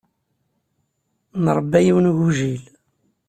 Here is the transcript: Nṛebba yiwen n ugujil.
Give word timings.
Nṛebba 1.45 1.79
yiwen 1.85 2.05
n 2.09 2.11
ugujil. 2.11 2.63